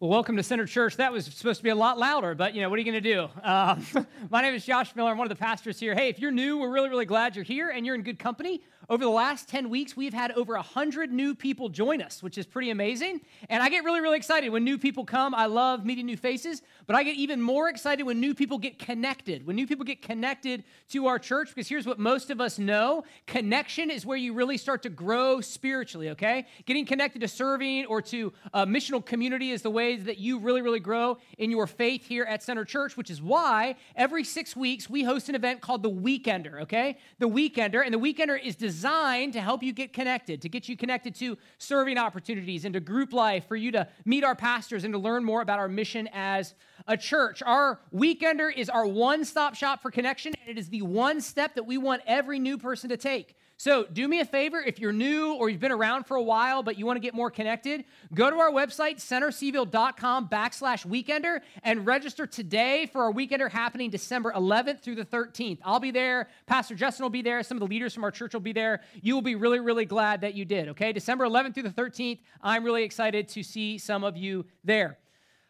[0.00, 0.96] Well, welcome to Center Church.
[0.96, 3.02] That was supposed to be a lot louder, but you know, what are you going
[3.02, 3.28] to do?
[3.42, 5.10] Um, my name is Josh Miller.
[5.10, 5.94] I'm one of the pastors here.
[5.94, 8.62] Hey, if you're new, we're really, really glad you're here and you're in good company.
[8.88, 12.44] Over the last 10 weeks, we've had over 100 new people join us, which is
[12.44, 13.20] pretty amazing.
[13.48, 15.32] And I get really, really excited when new people come.
[15.32, 18.80] I love meeting new faces, but I get even more excited when new people get
[18.80, 19.46] connected.
[19.46, 23.04] When new people get connected to our church, because here's what most of us know
[23.28, 26.46] connection is where you really start to grow spiritually, okay?
[26.64, 30.62] Getting connected to serving or to a missional community is the way that you really,
[30.62, 34.90] really grow in your faith here at Center Church, which is why every six weeks
[34.90, 36.98] we host an event called the Weekender, okay?
[37.18, 37.84] The Weekender.
[37.84, 41.14] And the Weekender is designed designed to help you get connected, to get you connected
[41.14, 44.98] to serving opportunities and to group life, for you to meet our pastors and to
[44.98, 46.54] learn more about our mission as
[46.86, 47.42] a church.
[47.42, 51.54] Our weekender is our one stop shop for connection, and it is the one step
[51.54, 53.36] that we want every new person to take.
[53.60, 56.62] So, do me a favor if you're new or you've been around for a while
[56.62, 61.84] but you want to get more connected, go to our website, centerseaville.com backslash weekender, and
[61.86, 65.58] register today for our weekender happening December 11th through the 13th.
[65.62, 66.30] I'll be there.
[66.46, 67.42] Pastor Justin will be there.
[67.42, 68.80] Some of the leaders from our church will be there.
[69.02, 70.94] You will be really, really glad that you did, okay?
[70.94, 72.20] December 11th through the 13th.
[72.42, 74.96] I'm really excited to see some of you there.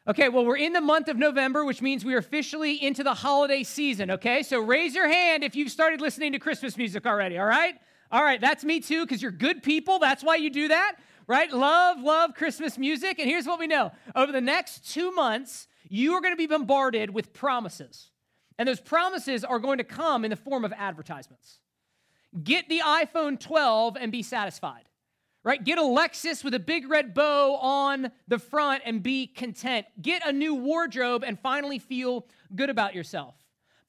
[0.08, 3.14] Okay, well, we're in the month of November, which means we are officially into the
[3.14, 4.42] holiday season, okay?
[4.42, 7.76] So raise your hand if you've started listening to Christmas music already, all right?
[8.10, 9.98] All right, that's me too, because you're good people.
[9.98, 11.52] That's why you do that, right?
[11.52, 13.18] Love, love Christmas music.
[13.20, 16.46] And here's what we know over the next two months, you are going to be
[16.46, 18.10] bombarded with promises.
[18.58, 21.60] And those promises are going to come in the form of advertisements.
[22.42, 24.84] Get the iPhone 12 and be satisfied,
[25.42, 25.62] right?
[25.62, 29.86] Get a Lexus with a big red bow on the front and be content.
[30.02, 33.34] Get a new wardrobe and finally feel good about yourself.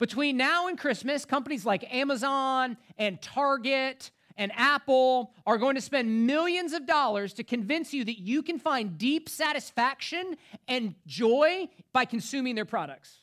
[0.02, 6.26] Between now and Christmas, companies like Amazon and Target and Apple are going to spend
[6.26, 10.34] millions of dollars to convince you that you can find deep satisfaction
[10.66, 13.18] and joy by consuming their products.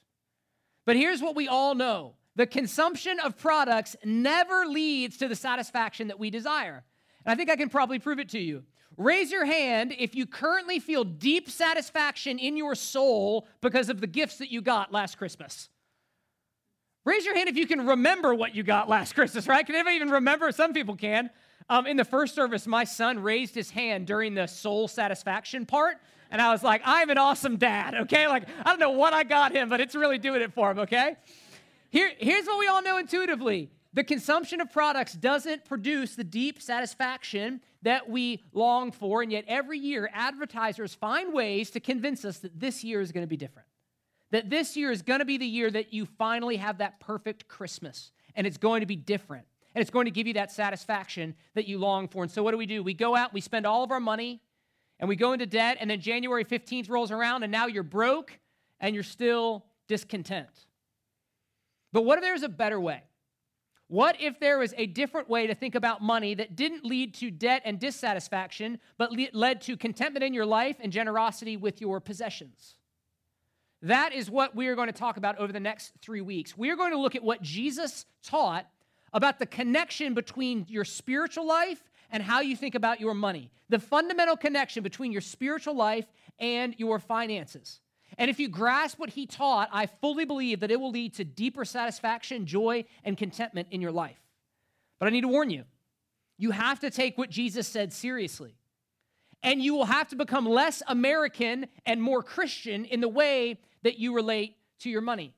[0.85, 6.07] But here's what we all know the consumption of products never leads to the satisfaction
[6.07, 6.85] that we desire.
[7.25, 8.63] And I think I can probably prove it to you.
[8.95, 14.07] Raise your hand if you currently feel deep satisfaction in your soul because of the
[14.07, 15.67] gifts that you got last Christmas.
[17.09, 19.65] Raise your hand if you can remember what you got last Christmas, right?
[19.65, 20.51] Can anybody even remember?
[20.51, 21.31] Some people can.
[21.67, 25.97] Um, in the first service, my son raised his hand during the soul satisfaction part.
[26.29, 28.27] And I was like, I'm an awesome dad, okay?
[28.27, 30.77] Like, I don't know what I got him, but it's really doing it for him,
[30.79, 31.15] okay?
[31.89, 36.61] Here, here's what we all know intuitively the consumption of products doesn't produce the deep
[36.61, 39.23] satisfaction that we long for.
[39.23, 43.23] And yet, every year, advertisers find ways to convince us that this year is going
[43.23, 43.68] to be different
[44.31, 47.47] that this year is going to be the year that you finally have that perfect
[47.47, 49.45] Christmas, and it's going to be different.
[49.75, 52.23] And it's going to give you that satisfaction that you long for.
[52.23, 52.81] And so, what do we do?
[52.81, 54.41] We go out, we spend all of our money,
[54.99, 58.39] and we go into debt, and then January 15th rolls around, and now you're broke
[58.79, 60.49] and you're still discontent.
[61.91, 63.03] But what if there's a better way?
[63.87, 67.31] What if there was a different way to think about money that didn't lead to
[67.31, 72.75] debt and dissatisfaction, but led to contentment in your life and generosity with your possessions?
[73.81, 76.57] That is what we are going to talk about over the next three weeks.
[76.57, 78.67] We are going to look at what Jesus taught
[79.13, 81.81] about the connection between your spiritual life
[82.11, 86.05] and how you think about your money, the fundamental connection between your spiritual life
[86.39, 87.79] and your finances.
[88.17, 91.23] And if you grasp what he taught, I fully believe that it will lead to
[91.23, 94.19] deeper satisfaction, joy, and contentment in your life.
[94.99, 95.63] But I need to warn you
[96.37, 98.55] you have to take what Jesus said seriously
[99.43, 103.97] and you will have to become less American and more Christian in the way that
[103.97, 105.33] you relate to your money.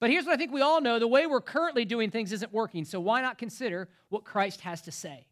[0.00, 2.52] But here's what I think we all know the way we're currently doing things isn't
[2.52, 5.26] working, so why not consider what Christ has to say?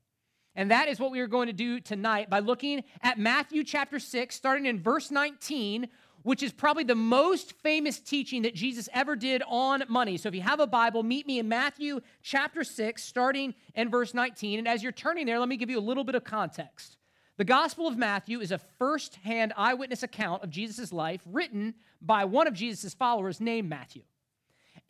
[0.55, 3.99] And that is what we are going to do tonight by looking at Matthew chapter
[3.99, 5.89] 6, starting in verse 19,
[6.23, 10.17] which is probably the most famous teaching that Jesus ever did on money.
[10.17, 14.13] So if you have a Bible, meet me in Matthew chapter 6, starting in verse
[14.13, 14.59] 19.
[14.59, 16.98] And as you're turning there, let me give you a little bit of context.
[17.39, 22.25] The Gospel of Matthew is a first hand eyewitness account of Jesus' life written by
[22.25, 24.03] one of Jesus' followers named Matthew.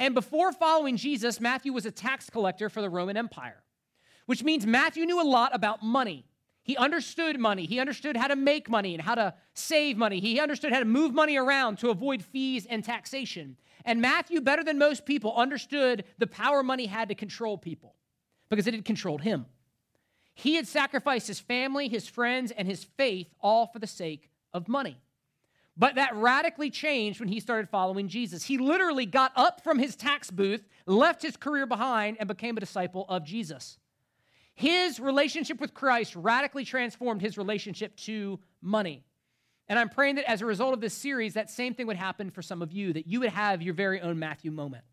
[0.00, 3.62] And before following Jesus, Matthew was a tax collector for the Roman Empire,
[4.24, 6.24] which means Matthew knew a lot about money.
[6.62, 7.66] He understood money.
[7.66, 10.18] He understood how to make money and how to save money.
[10.18, 13.58] He understood how to move money around to avoid fees and taxation.
[13.84, 17.94] And Matthew, better than most people, understood the power money had to control people
[18.48, 19.44] because it had controlled him.
[20.38, 24.68] He had sacrificed his family, his friends, and his faith all for the sake of
[24.68, 24.96] money.
[25.76, 28.44] But that radically changed when he started following Jesus.
[28.44, 32.60] He literally got up from his tax booth, left his career behind, and became a
[32.60, 33.78] disciple of Jesus.
[34.54, 39.02] His relationship with Christ radically transformed his relationship to money.
[39.66, 42.30] And I'm praying that as a result of this series, that same thing would happen
[42.30, 44.84] for some of you, that you would have your very own Matthew moment.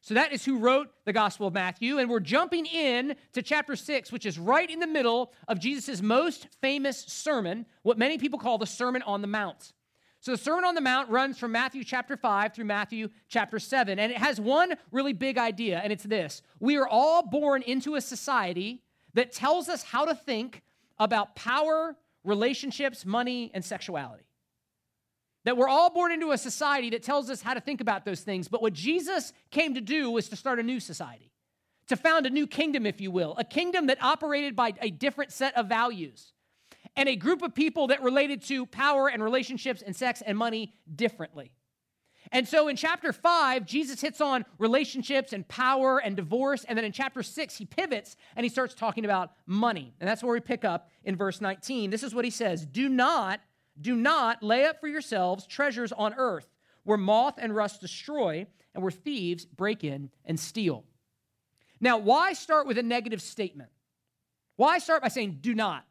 [0.00, 1.98] So that is who wrote the Gospel of Matthew.
[1.98, 6.00] And we're jumping in to chapter six, which is right in the middle of Jesus'
[6.00, 9.72] most famous sermon, what many people call the Sermon on the Mount.
[10.20, 13.98] So the Sermon on the Mount runs from Matthew chapter 5 through Matthew chapter 7.
[13.98, 17.94] And it has one really big idea, and it's this We are all born into
[17.94, 18.82] a society
[19.14, 20.62] that tells us how to think
[20.98, 24.25] about power, relationships, money, and sexuality.
[25.46, 28.20] That we're all born into a society that tells us how to think about those
[28.20, 28.48] things.
[28.48, 31.30] But what Jesus came to do was to start a new society,
[31.86, 35.32] to found a new kingdom, if you will, a kingdom that operated by a different
[35.32, 36.32] set of values
[36.96, 40.74] and a group of people that related to power and relationships and sex and money
[40.92, 41.52] differently.
[42.32, 46.64] And so in chapter five, Jesus hits on relationships and power and divorce.
[46.64, 49.94] And then in chapter six, he pivots and he starts talking about money.
[50.00, 51.90] And that's where we pick up in verse 19.
[51.90, 53.40] This is what he says Do not
[53.80, 56.48] do not lay up for yourselves treasures on earth
[56.84, 60.84] where moth and rust destroy and where thieves break in and steal.
[61.80, 63.70] Now, why start with a negative statement?
[64.56, 65.84] Why start by saying do not?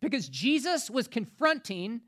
[0.00, 2.02] Because Jesus was confronting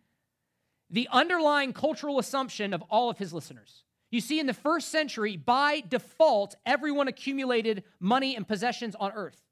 [0.91, 3.85] the underlying cultural assumption of all of his listeners.
[4.11, 9.43] You see, in the first century, by default, everyone accumulated money and possessions on earth.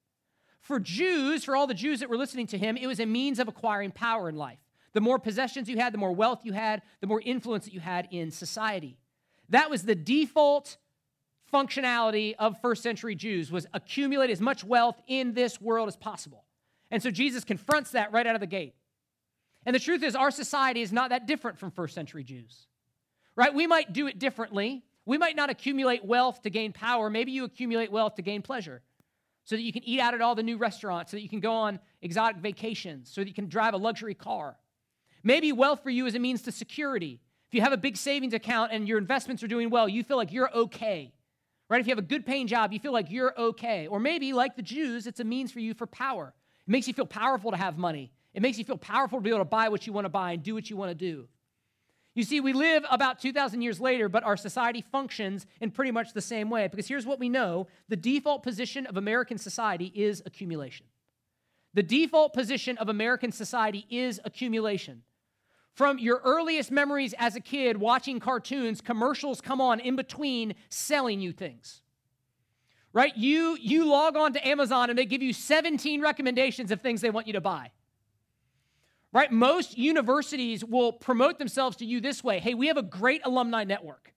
[0.61, 3.39] For Jews, for all the Jews that were listening to him, it was a means
[3.39, 4.59] of acquiring power in life.
[4.97, 7.81] The more possessions you had, the more wealth you had, the more influence that you
[7.81, 8.97] had in society.
[9.51, 10.79] That was the default
[11.53, 16.47] functionality of first century Jews was accumulate as much wealth in this world as possible.
[16.91, 18.75] And so Jesus confronts that right out of the gate.
[19.67, 22.67] And the truth is our society is not that different from first century Jews.
[23.37, 23.53] Right?
[23.53, 24.83] We might do it differently.
[25.05, 27.11] We might not accumulate wealth to gain power.
[27.11, 28.81] Maybe you accumulate wealth to gain pleasure
[29.45, 31.41] so that you can eat out at all the new restaurants, so that you can
[31.41, 34.57] go on exotic vacations, so that you can drive a luxury car.
[35.27, 37.19] Maybe wealth for you is a means to security.
[37.49, 40.17] If you have a big savings account and your investments are doing well, you feel
[40.17, 41.13] like you're okay.
[41.69, 41.81] Right?
[41.81, 43.89] If you have a good paying job, you feel like you're okay.
[43.89, 46.33] Or maybe, like the Jews, it's a means for you for power.
[46.65, 48.13] It makes you feel powerful to have money.
[48.35, 50.31] It makes you feel powerful to be able to buy what you want to buy
[50.31, 51.27] and do what you want to do.
[52.15, 56.13] You see, we live about 2,000 years later, but our society functions in pretty much
[56.13, 56.69] the same way.
[56.69, 60.87] Because here's what we know the default position of American society is accumulation.
[61.75, 65.03] The default position of American society is accumulation.
[65.77, 71.21] From your earliest memories as a kid watching cartoons, commercials come on in between selling
[71.21, 71.83] you things.
[72.95, 73.15] Right?
[73.15, 77.11] You you log on to Amazon and they give you 17 recommendations of things they
[77.11, 77.73] want you to buy.
[79.13, 79.31] Right?
[79.31, 82.39] Most universities will promote themselves to you this way.
[82.39, 84.15] Hey, we have a great alumni network.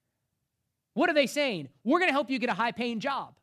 [0.93, 1.67] What are they saying?
[1.83, 3.35] We're going to help you get a high-paying job.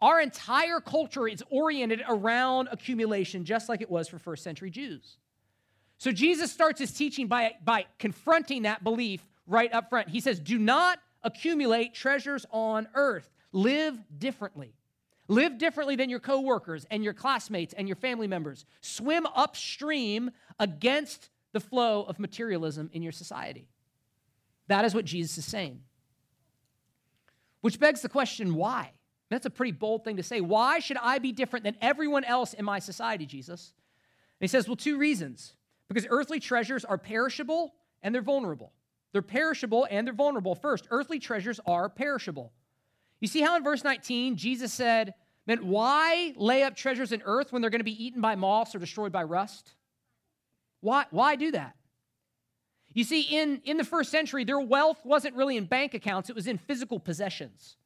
[0.00, 5.18] Our entire culture is oriented around accumulation just like it was for first century Jews.
[5.98, 10.08] So Jesus starts his teaching by, by confronting that belief right up front.
[10.08, 13.30] He says, Do not accumulate treasures on earth.
[13.52, 14.74] Live differently.
[15.28, 18.64] Live differently than your coworkers and your classmates and your family members.
[18.80, 23.66] Swim upstream against the flow of materialism in your society.
[24.68, 25.80] That is what Jesus is saying.
[27.60, 28.92] Which begs the question why?
[29.30, 30.40] That's a pretty bold thing to say.
[30.40, 33.72] Why should I be different than everyone else in my society, Jesus?
[34.38, 35.54] And he says, well, two reasons.
[35.88, 38.72] Because earthly treasures are perishable and they're vulnerable.
[39.12, 40.54] They're perishable and they're vulnerable.
[40.54, 42.52] First, earthly treasures are perishable.
[43.20, 45.14] You see how in verse 19, Jesus said,
[45.46, 48.74] Man, why lay up treasures in earth when they're going to be eaten by moths
[48.74, 49.74] or destroyed by rust?
[50.80, 51.76] Why, why do that?
[52.92, 56.36] You see, in, in the first century, their wealth wasn't really in bank accounts, it
[56.36, 57.76] was in physical possessions.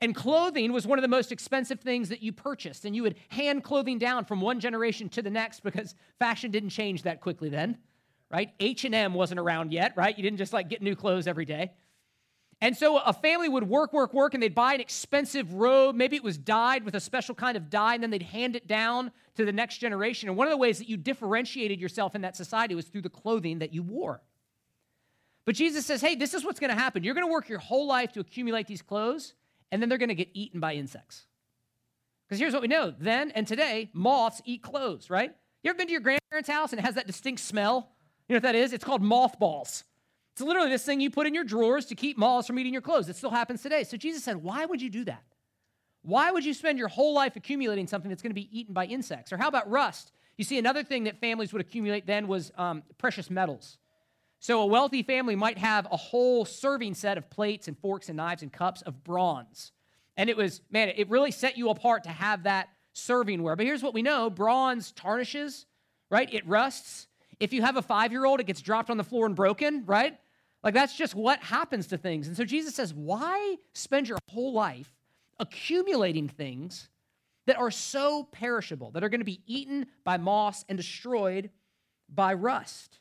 [0.00, 2.84] And clothing was one of the most expensive things that you purchased.
[2.84, 6.70] And you would hand clothing down from one generation to the next because fashion didn't
[6.70, 7.78] change that quickly then,
[8.30, 8.50] right?
[8.60, 10.16] H&M wasn't around yet, right?
[10.16, 11.72] You didn't just like get new clothes every day.
[12.60, 15.94] And so a family would work, work, work, and they'd buy an expensive robe.
[15.94, 18.66] Maybe it was dyed with a special kind of dye, and then they'd hand it
[18.66, 20.30] down to the next generation.
[20.30, 23.10] And one of the ways that you differentiated yourself in that society was through the
[23.10, 24.22] clothing that you wore.
[25.44, 27.04] But Jesus says, hey, this is what's going to happen.
[27.04, 29.34] You're going to work your whole life to accumulate these clothes,
[29.70, 31.26] and then they're going to get eaten by insects.
[32.28, 35.32] Because here's what we know then and today moths eat clothes, right?
[35.62, 37.90] You ever been to your grandparents' house and it has that distinct smell?
[38.28, 38.72] You know what that is?
[38.72, 39.84] It's called mothballs.
[40.32, 42.82] It's literally this thing you put in your drawers to keep moths from eating your
[42.82, 43.08] clothes.
[43.08, 43.84] It still happens today.
[43.84, 45.22] So Jesus said, Why would you do that?
[46.02, 48.84] Why would you spend your whole life accumulating something that's going to be eaten by
[48.84, 49.32] insects?
[49.32, 50.12] Or how about rust?
[50.36, 53.78] You see, another thing that families would accumulate then was um, precious metals.
[54.38, 58.16] So a wealthy family might have a whole serving set of plates and forks and
[58.16, 59.72] knives and cups of bronze.
[60.16, 63.56] And it was, man, it really set you apart to have that serving ware.
[63.56, 65.66] But here's what we know bronze tarnishes,
[66.10, 66.32] right?
[66.32, 67.08] It rusts.
[67.38, 69.84] If you have a five year old, it gets dropped on the floor and broken,
[69.86, 70.18] right?
[70.62, 72.28] Like that's just what happens to things.
[72.28, 74.90] And so Jesus says, why spend your whole life
[75.38, 76.88] accumulating things
[77.46, 81.50] that are so perishable, that are going to be eaten by moss and destroyed
[82.08, 82.98] by rust?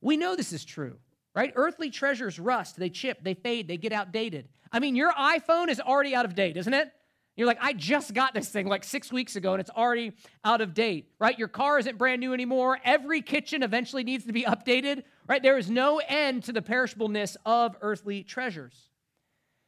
[0.00, 0.98] We know this is true,
[1.34, 1.52] right?
[1.54, 4.48] Earthly treasures rust, they chip, they fade, they get outdated.
[4.72, 6.92] I mean, your iPhone is already out of date, isn't it?
[7.36, 10.12] You're like, I just got this thing like six weeks ago and it's already
[10.44, 11.38] out of date, right?
[11.38, 12.80] Your car isn't brand new anymore.
[12.84, 15.40] Every kitchen eventually needs to be updated, right?
[15.40, 18.90] There is no end to the perishableness of earthly treasures.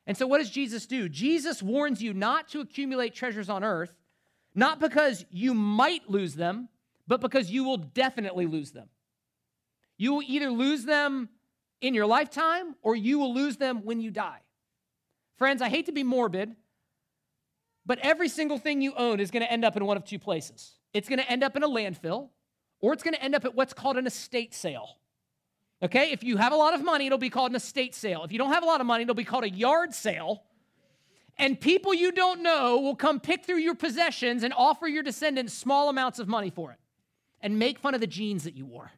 [0.04, 1.08] And so, what does Jesus do?
[1.08, 3.94] Jesus warns you not to accumulate treasures on earth,
[4.52, 6.68] not because you might lose them,
[7.06, 8.88] but because you will definitely lose them.
[10.00, 11.28] You will either lose them
[11.82, 14.40] in your lifetime or you will lose them when you die.
[15.36, 16.56] Friends, I hate to be morbid,
[17.84, 20.18] but every single thing you own is going to end up in one of two
[20.18, 20.72] places.
[20.94, 22.30] It's going to end up in a landfill,
[22.80, 24.96] or it's going to end up at what's called an estate sale.
[25.82, 28.24] Okay, if you have a lot of money, it'll be called an estate sale.
[28.24, 30.44] If you don't have a lot of money, it'll be called a yard sale.
[31.36, 35.52] And people you don't know will come pick through your possessions and offer your descendants
[35.52, 36.78] small amounts of money for it
[37.42, 38.92] and make fun of the jeans that you wore.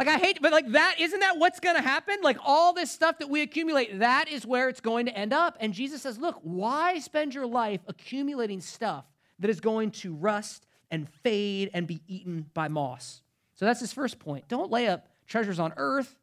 [0.00, 2.16] Like I hate, but like that, isn't that what's going to happen?
[2.22, 5.58] Like all this stuff that we accumulate, that is where it's going to end up.
[5.60, 9.04] And Jesus says, look, why spend your life accumulating stuff
[9.40, 13.20] that is going to rust and fade and be eaten by moss?
[13.56, 14.48] So that's his first point.
[14.48, 16.16] Don't lay up treasures on earth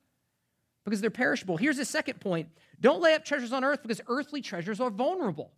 [0.83, 1.55] because they're perishable.
[1.57, 2.49] Here's his second point.
[2.81, 5.51] Don't lay up treasures on earth because earthly treasures are vulnerable.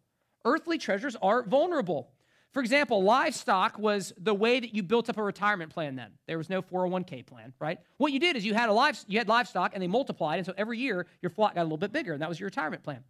[0.43, 2.09] Earthly treasures are vulnerable.
[2.51, 6.11] For example, livestock was the way that you built up a retirement plan then.
[6.27, 7.77] There was no 401k plan, right?
[7.97, 10.45] What you did is you had a live, you had livestock and they multiplied, and
[10.45, 12.81] so every year your flock got a little bit bigger, and that was your retirement
[12.83, 13.03] plan.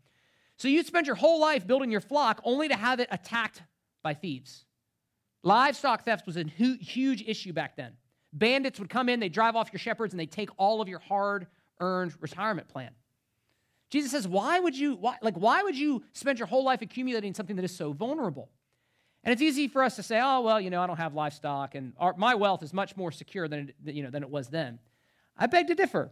[0.57, 3.63] So you'd spend your whole life building your flock only to have it attacked
[4.03, 4.65] by thieves.
[5.41, 7.93] Livestock theft was a huge issue back then.
[8.33, 10.99] Bandits would come in, they drive off your shepherds, and they take all of your
[10.99, 12.91] hard-earned retirement plan.
[13.89, 17.33] Jesus says, why would you, why, like, why would you spend your whole life accumulating
[17.33, 18.49] something that is so vulnerable?
[19.23, 21.75] And it's easy for us to say, oh, well, you know, I don't have livestock
[21.75, 24.47] and our, my wealth is much more secure than it, you know, than it was
[24.47, 24.79] then.
[25.37, 26.11] I beg to differ.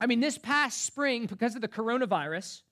[0.00, 2.62] I mean, this past spring, because of the coronavirus,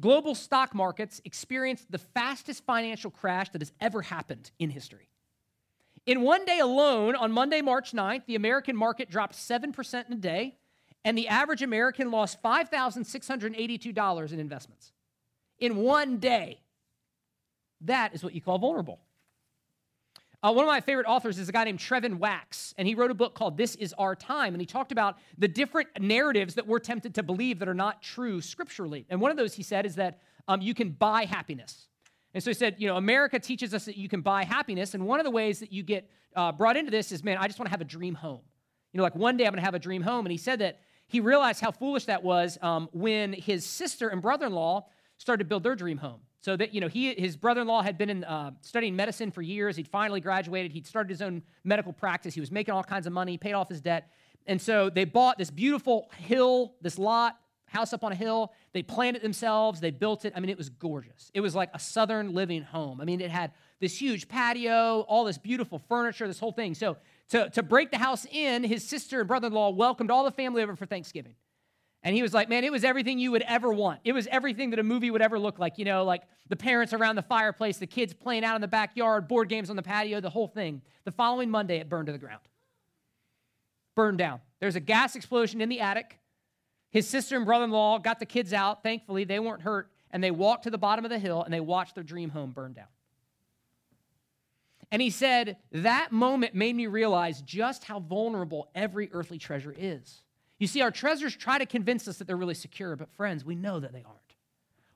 [0.00, 5.08] global stock markets experienced the fastest financial crash that has ever happened in history.
[6.06, 10.16] In one day alone, on Monday, March 9th, the American market dropped 7% in a
[10.16, 10.58] day,
[11.04, 14.92] and the average American lost $5,682 in investments.
[15.58, 16.60] In one day.
[17.84, 19.00] That is what you call vulnerable.
[20.42, 23.10] Uh, one of my favorite authors is a guy named Trevin Wax, and he wrote
[23.10, 26.66] a book called This Is Our Time, and he talked about the different narratives that
[26.66, 29.06] we're tempted to believe that are not true scripturally.
[29.08, 31.88] And one of those, he said, is that um, you can buy happiness.
[32.34, 35.06] And so he said, you know, America teaches us that you can buy happiness, and
[35.06, 37.58] one of the ways that you get uh, brought into this is, man, I just
[37.58, 38.40] want to have a dream home.
[38.92, 40.24] You know, like one day I'm going to have a dream home.
[40.24, 44.22] And he said that he realized how foolish that was um, when his sister and
[44.22, 44.86] brother in law
[45.18, 46.20] started to build their dream home.
[46.44, 49.76] So that, you know, he, his brother-in-law had been in, uh, studying medicine for years.
[49.76, 50.72] He'd finally graduated.
[50.72, 52.34] He'd started his own medical practice.
[52.34, 54.10] He was making all kinds of money, paid off his debt.
[54.46, 58.52] And so they bought this beautiful hill, this lot, house up on a hill.
[58.74, 59.80] They planned it themselves.
[59.80, 60.34] They built it.
[60.36, 61.30] I mean, it was gorgeous.
[61.32, 63.00] It was like a southern living home.
[63.00, 66.74] I mean, it had this huge patio, all this beautiful furniture, this whole thing.
[66.74, 66.98] So
[67.30, 70.76] to, to break the house in, his sister and brother-in-law welcomed all the family over
[70.76, 71.36] for Thanksgiving.
[72.04, 74.00] And he was like, man, it was everything you would ever want.
[74.04, 75.78] It was everything that a movie would ever look like.
[75.78, 79.26] You know, like the parents around the fireplace, the kids playing out in the backyard,
[79.26, 80.82] board games on the patio, the whole thing.
[81.04, 82.42] The following Monday, it burned to the ground.
[83.94, 84.40] Burned down.
[84.60, 86.18] There's a gas explosion in the attic.
[86.90, 88.82] His sister and brother in law got the kids out.
[88.82, 89.90] Thankfully, they weren't hurt.
[90.10, 92.50] And they walked to the bottom of the hill and they watched their dream home
[92.50, 92.86] burn down.
[94.92, 100.22] And he said, That moment made me realize just how vulnerable every earthly treasure is.
[100.58, 103.54] You see, our treasures try to convince us that they're really secure, but friends, we
[103.54, 104.18] know that they aren't.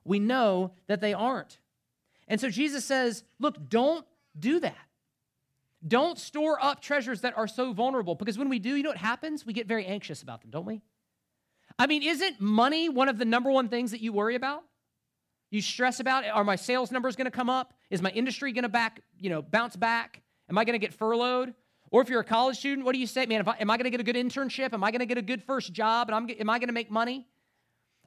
[0.05, 1.59] We know that they aren't.
[2.27, 4.05] And so Jesus says, look, don't
[4.37, 4.75] do that.
[5.87, 8.97] Don't store up treasures that are so vulnerable because when we do, you know what
[8.97, 9.45] happens?
[9.45, 10.81] We get very anxious about them, don't we?
[11.77, 14.63] I mean, isn't money one of the number one things that you worry about?
[15.49, 17.73] You stress about are my sales numbers going to come up?
[17.89, 20.21] Is my industry going to back, you know, bounce back?
[20.49, 21.53] Am I going to get furloughed?
[21.91, 23.25] Or if you're a college student, what do you say?
[23.25, 24.73] Man, I, am I going to get a good internship?
[24.73, 26.09] Am I going to get a good first job?
[26.09, 27.27] And I'm, am I going to make money?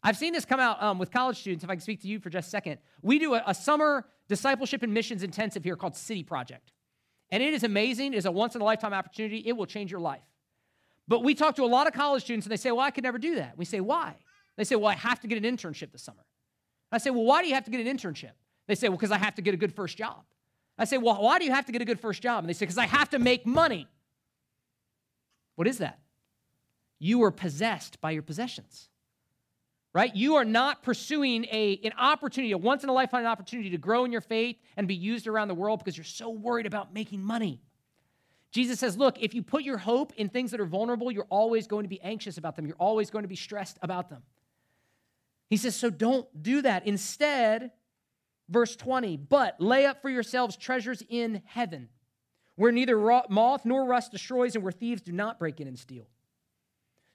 [0.04, 2.18] I've seen this come out um, with college students, if I can speak to you
[2.18, 2.78] for just a second.
[3.02, 6.72] We do a, a summer discipleship and missions intensive here called City Project.
[7.30, 8.14] And it is amazing.
[8.14, 9.42] It is a once in a lifetime opportunity.
[9.46, 10.22] It will change your life.
[11.08, 13.04] But we talk to a lot of college students and they say, Well, I could
[13.04, 13.56] never do that.
[13.56, 14.14] We say, Why?
[14.56, 16.24] They say, Well, I have to get an internship this summer.
[16.90, 18.32] I say, Well, why do you have to get an internship?
[18.68, 20.22] They say, Well, because I have to get a good first job.
[20.82, 22.42] I say, Well, why do you have to get a good first job?
[22.42, 23.86] And they say, Because I have to make money.
[25.54, 26.00] What is that?
[26.98, 28.88] You are possessed by your possessions.
[29.94, 30.14] Right?
[30.16, 34.04] You are not pursuing a, an opportunity, a once in a lifetime opportunity to grow
[34.04, 37.22] in your faith and be used around the world because you're so worried about making
[37.22, 37.60] money.
[38.50, 41.66] Jesus says, Look, if you put your hope in things that are vulnerable, you're always
[41.66, 42.66] going to be anxious about them.
[42.66, 44.22] You're always going to be stressed about them.
[45.48, 46.86] He says, So don't do that.
[46.86, 47.70] Instead,
[48.52, 51.88] verse 20, but lay up for yourselves treasures in heaven,
[52.56, 56.06] where neither moth nor rust destroys and where thieves do not break in and steal.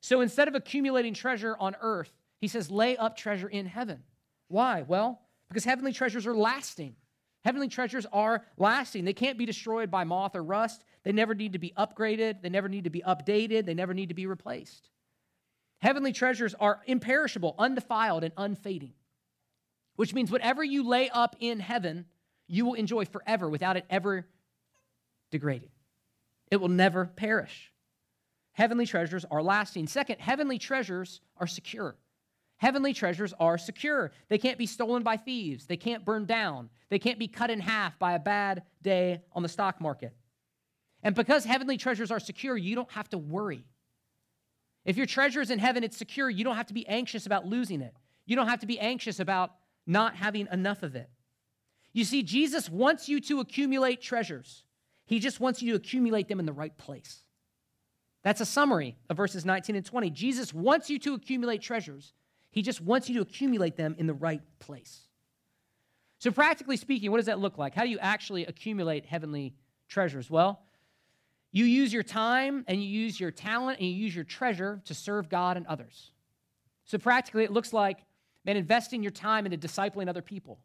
[0.01, 4.03] So instead of accumulating treasure on earth, he says, lay up treasure in heaven.
[4.47, 4.83] Why?
[4.87, 6.95] Well, because heavenly treasures are lasting.
[7.43, 9.05] Heavenly treasures are lasting.
[9.05, 10.83] They can't be destroyed by moth or rust.
[11.03, 12.41] They never need to be upgraded.
[12.41, 13.65] They never need to be updated.
[13.65, 14.89] They never need to be replaced.
[15.79, 18.93] Heavenly treasures are imperishable, undefiled, and unfading,
[19.97, 22.05] which means whatever you lay up in heaven,
[22.47, 24.25] you will enjoy forever without it ever
[25.31, 25.69] degrading.
[26.49, 27.73] It will never perish.
[28.53, 29.87] Heavenly treasures are lasting.
[29.87, 31.95] Second, heavenly treasures are secure.
[32.57, 34.11] Heavenly treasures are secure.
[34.29, 35.65] They can't be stolen by thieves.
[35.65, 36.69] They can't burn down.
[36.89, 40.13] They can't be cut in half by a bad day on the stock market.
[41.03, 43.65] And because heavenly treasures are secure, you don't have to worry.
[44.85, 46.29] If your treasure is in heaven, it's secure.
[46.29, 47.93] You don't have to be anxious about losing it.
[48.25, 49.51] You don't have to be anxious about
[49.87, 51.09] not having enough of it.
[51.93, 54.63] You see, Jesus wants you to accumulate treasures,
[55.05, 57.23] He just wants you to accumulate them in the right place.
[58.23, 60.09] That's a summary of verses 19 and 20.
[60.09, 62.13] Jesus wants you to accumulate treasures,
[62.51, 65.07] He just wants you to accumulate them in the right place.
[66.19, 67.75] So, practically speaking, what does that look like?
[67.75, 69.53] How do you actually accumulate heavenly
[69.87, 70.29] treasures?
[70.29, 70.61] Well,
[71.51, 74.93] you use your time and you use your talent and you use your treasure to
[74.93, 76.11] serve God and others.
[76.85, 77.99] So, practically, it looks like,
[78.47, 80.57] man, investing your time into discipling other people,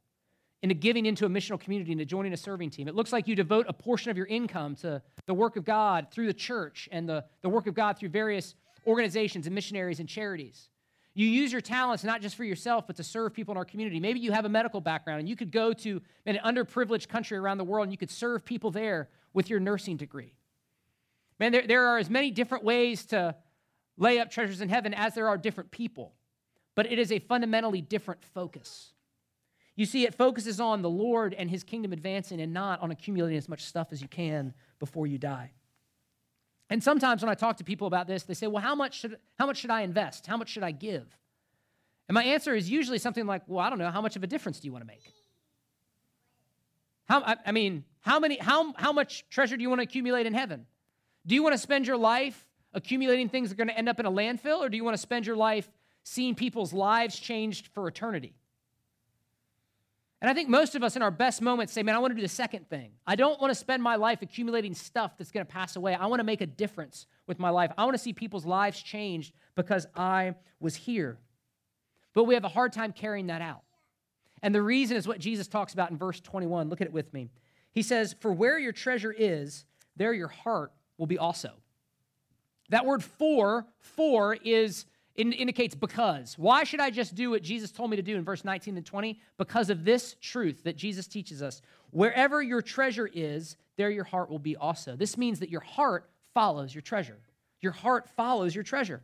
[0.62, 2.86] into giving into a missional community, into joining a serving team.
[2.86, 6.06] It looks like you devote a portion of your income to the work of God
[6.12, 8.54] through the church and the, the work of God through various
[8.86, 10.68] organizations and missionaries and charities.
[11.14, 14.00] You use your talents not just for yourself, but to serve people in our community.
[14.00, 17.58] Maybe you have a medical background and you could go to an underprivileged country around
[17.58, 20.32] the world and you could serve people there with your nursing degree.
[21.38, 23.34] Man, there, there are as many different ways to
[23.99, 26.14] lay up treasures in heaven as there are different people,
[26.75, 28.93] but it is a fundamentally different focus.
[29.75, 33.39] You see, it focuses on the Lord and his kingdom advancing and not on accumulating
[33.39, 35.52] as much stuff as you can before you die.
[36.69, 39.19] And sometimes when I talk to people about this, they say, well, how much should,
[39.39, 40.26] how much should I invest?
[40.26, 41.06] How much should I give?
[42.08, 44.26] And my answer is usually something like, well, I don't know, how much of a
[44.26, 45.02] difference do you want to make?
[47.04, 50.26] How, I, I mean, how, many, how, how much treasure do you want to accumulate
[50.26, 50.67] in heaven?
[51.26, 54.00] Do you want to spend your life accumulating things that are going to end up
[54.00, 55.69] in a landfill, or do you want to spend your life
[56.04, 58.34] seeing people's lives changed for eternity?
[60.23, 62.15] And I think most of us in our best moments say, man, I want to
[62.15, 62.93] do the second thing.
[63.04, 65.95] I don't want to spend my life accumulating stuff that's going to pass away.
[65.95, 67.73] I want to make a difference with my life.
[67.76, 71.19] I want to see people's lives changed because I was here.
[72.15, 73.62] But we have a hard time carrying that out.
[74.43, 76.69] And the reason is what Jesus talks about in verse 21.
[76.69, 77.30] Look at it with me.
[77.73, 79.65] He says, For where your treasure is,
[79.97, 81.50] there your heart will be also.
[82.69, 86.38] That word for, for is indicates because.
[86.38, 88.86] Why should I just do what Jesus told me to do in verse 19 and
[88.86, 89.20] 20?
[89.36, 91.60] Because of this truth that Jesus teaches us.
[91.90, 94.96] Wherever your treasure is, there your heart will be also.
[94.96, 97.18] This means that your heart follows your treasure.
[97.60, 99.02] Your heart follows your treasure.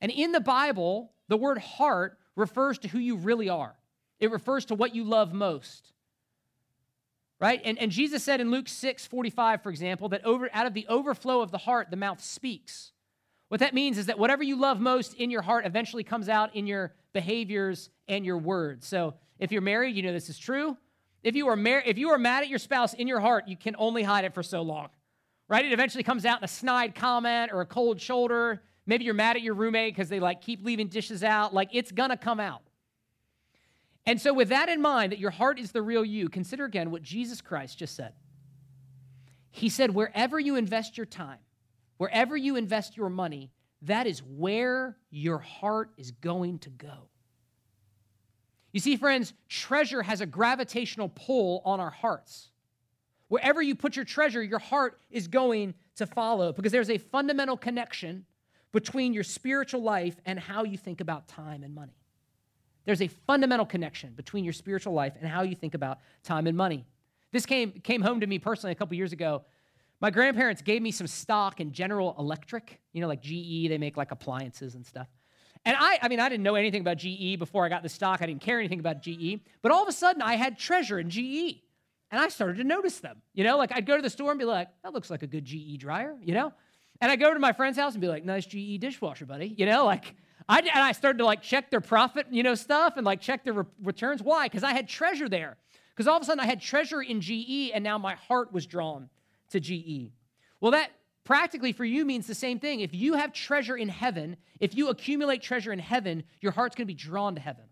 [0.00, 3.76] And in the Bible, the word heart refers to who you really are,
[4.20, 5.92] it refers to what you love most.
[7.40, 7.60] Right?
[7.64, 10.86] And, and Jesus said in Luke 6 45, for example, that over, out of the
[10.88, 12.92] overflow of the heart, the mouth speaks.
[13.48, 16.54] What that means is that whatever you love most in your heart eventually comes out
[16.56, 18.86] in your behaviors and your words.
[18.86, 20.76] So if you're married, you know this is true.
[21.22, 23.56] If you are mar- if you are mad at your spouse in your heart, you
[23.56, 24.88] can only hide it for so long.
[25.48, 25.64] Right?
[25.64, 28.62] It eventually comes out in a snide comment or a cold shoulder.
[28.86, 31.54] Maybe you're mad at your roommate because they like keep leaving dishes out.
[31.54, 32.62] Like it's gonna come out.
[34.06, 36.90] And so, with that in mind, that your heart is the real you, consider again
[36.90, 38.12] what Jesus Christ just said.
[39.50, 41.38] He said, wherever you invest your time,
[41.96, 43.50] Wherever you invest your money,
[43.82, 47.08] that is where your heart is going to go.
[48.72, 52.50] You see, friends, treasure has a gravitational pull on our hearts.
[53.28, 57.56] Wherever you put your treasure, your heart is going to follow because there's a fundamental
[57.56, 58.24] connection
[58.72, 61.94] between your spiritual life and how you think about time and money.
[62.84, 66.56] There's a fundamental connection between your spiritual life and how you think about time and
[66.56, 66.84] money.
[67.32, 69.44] This came, came home to me personally a couple years ago
[70.00, 73.96] my grandparents gave me some stock in General Electric, you know, like GE, they make
[73.96, 75.08] like appliances and stuff.
[75.64, 78.20] And I, I mean, I didn't know anything about GE before I got the stock.
[78.20, 79.40] I didn't care anything about GE.
[79.62, 81.60] But all of a sudden, I had treasure in GE.
[82.10, 83.22] And I started to notice them.
[83.32, 85.26] You know, like I'd go to the store and be like, that looks like a
[85.26, 86.52] good GE dryer, you know?
[87.00, 89.54] And I go to my friend's house and be like, nice GE dishwasher, buddy.
[89.56, 90.14] You know, like,
[90.48, 93.42] I, and I started to like check their profit, you know, stuff and like check
[93.42, 94.22] their re- returns.
[94.22, 94.46] Why?
[94.46, 95.56] Because I had treasure there.
[95.90, 98.66] Because all of a sudden I had treasure in GE and now my heart was
[98.66, 99.08] drawn
[99.54, 100.12] to GE.
[100.60, 100.90] Well, that
[101.24, 102.80] practically for you means the same thing.
[102.80, 106.86] If you have treasure in heaven, if you accumulate treasure in heaven, your heart's going
[106.86, 107.64] to be drawn to heaven.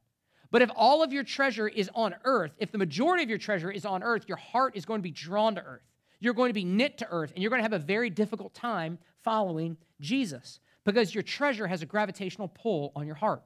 [0.51, 3.71] But if all of your treasure is on earth, if the majority of your treasure
[3.71, 5.83] is on earth, your heart is going to be drawn to earth.
[6.21, 8.55] You're going to be knit to earth, and you're going to have a very difficult
[8.55, 13.43] time following Jesus because your treasure has a gravitational pull on your heart.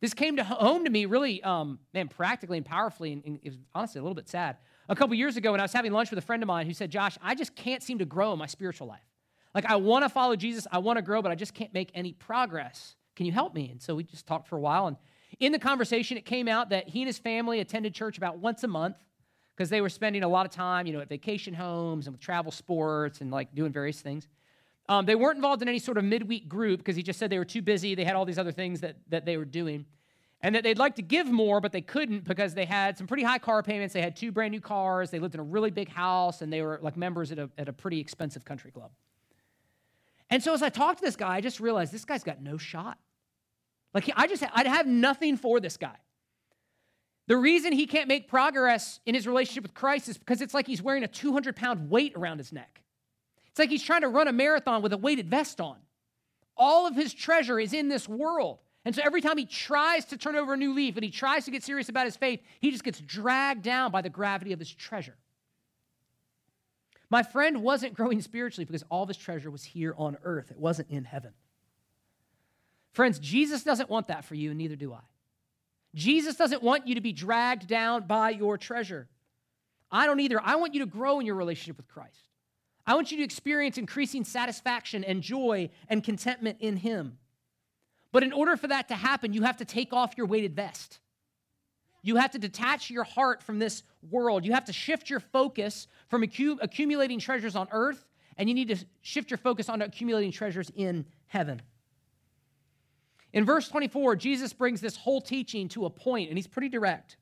[0.00, 3.48] This came to home to me really, um, man, practically and powerfully, and, and it
[3.48, 4.56] was honestly a little bit sad.
[4.88, 6.72] A couple years ago, when I was having lunch with a friend of mine who
[6.72, 9.06] said, Josh, I just can't seem to grow in my spiritual life.
[9.54, 11.90] Like, I want to follow Jesus, I want to grow, but I just can't make
[11.94, 12.94] any progress.
[13.16, 13.70] Can you help me?
[13.70, 14.86] And so we just talked for a while.
[14.86, 14.96] And
[15.40, 18.62] in the conversation, it came out that he and his family attended church about once
[18.64, 18.96] a month
[19.56, 22.20] because they were spending a lot of time, you know, at vacation homes and with
[22.20, 24.28] travel sports and like doing various things.
[24.88, 27.38] Um, they weren't involved in any sort of midweek group because he just said they
[27.38, 27.94] were too busy.
[27.94, 29.86] They had all these other things that, that they were doing.
[30.42, 33.22] And that they'd like to give more, but they couldn't because they had some pretty
[33.22, 33.94] high car payments.
[33.94, 35.10] They had two brand new cars.
[35.10, 37.68] They lived in a really big house, and they were like members at a, at
[37.68, 38.90] a pretty expensive country club.
[40.28, 42.58] And so as I talked to this guy, I just realized this guy's got no
[42.58, 42.98] shot.
[43.94, 45.96] Like, I just, I'd have nothing for this guy.
[47.28, 50.66] The reason he can't make progress in his relationship with Christ is because it's like
[50.66, 52.82] he's wearing a 200 pound weight around his neck.
[53.48, 55.76] It's like he's trying to run a marathon with a weighted vest on.
[56.56, 58.58] All of his treasure is in this world.
[58.86, 61.44] And so every time he tries to turn over a new leaf and he tries
[61.46, 64.60] to get serious about his faith, he just gets dragged down by the gravity of
[64.60, 65.16] his treasure.
[67.10, 70.58] My friend wasn't growing spiritually because all of his treasure was here on earth, it
[70.58, 71.32] wasn't in heaven.
[72.92, 75.02] Friends, Jesus doesn't want that for you, and neither do I.
[75.96, 79.08] Jesus doesn't want you to be dragged down by your treasure.
[79.90, 80.40] I don't either.
[80.40, 82.28] I want you to grow in your relationship with Christ.
[82.86, 87.18] I want you to experience increasing satisfaction and joy and contentment in Him.
[88.16, 91.00] But in order for that to happen, you have to take off your weighted vest.
[92.00, 94.46] You have to detach your heart from this world.
[94.46, 98.06] You have to shift your focus from accumulating treasures on earth,
[98.38, 101.60] and you need to shift your focus on accumulating treasures in heaven.
[103.34, 107.18] In verse 24, Jesus brings this whole teaching to a point, and he's pretty direct.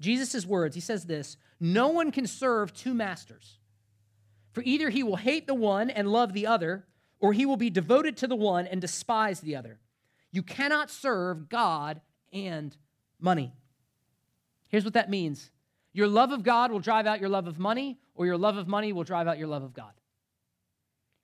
[0.00, 3.60] Jesus' words, he says this No one can serve two masters.
[4.50, 6.88] For either he will hate the one and love the other,
[7.20, 9.78] or he will be devoted to the one and despise the other.
[10.32, 12.00] You cannot serve God
[12.32, 12.76] and
[13.20, 13.52] money.
[14.68, 15.50] Here's what that means
[15.92, 18.68] your love of God will drive out your love of money, or your love of
[18.68, 19.92] money will drive out your love of God.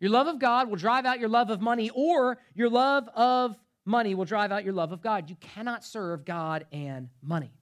[0.00, 3.56] Your love of God will drive out your love of money, or your love of
[3.84, 5.30] money will drive out your love of God.
[5.30, 7.52] You cannot serve God and money.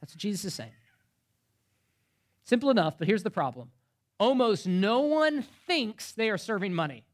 [0.00, 0.72] That's what Jesus is saying.
[2.44, 3.70] Simple enough, but here's the problem
[4.18, 7.04] almost no one thinks they are serving money.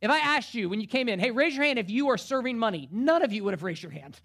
[0.00, 2.18] If I asked you when you came in, hey, raise your hand if you are
[2.18, 4.18] serving money, none of you would have raised your hand.